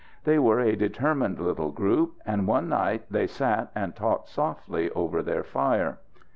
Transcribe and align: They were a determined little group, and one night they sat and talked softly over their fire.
They 0.23 0.39
were 0.39 0.59
a 0.59 0.75
determined 0.75 1.37
little 1.37 1.69
group, 1.69 2.13
and 2.25 2.47
one 2.47 2.67
night 2.67 3.03
they 3.11 3.27
sat 3.27 3.69
and 3.75 3.95
talked 3.95 4.29
softly 4.29 4.89
over 4.93 5.21
their 5.21 5.43
fire. 5.43 5.99